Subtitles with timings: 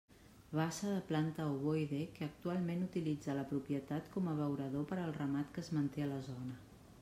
[0.59, 5.57] Bassa de planta ovoide, que actualment utilitza la propietat com a abeurador per al ramat
[5.59, 6.61] que es manté a la zona.